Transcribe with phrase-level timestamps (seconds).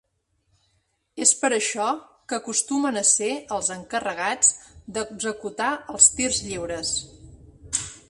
[1.25, 1.89] És per això
[2.31, 4.53] que acostumen a ser els encarregats
[4.99, 7.01] d'executar els tirs lliures.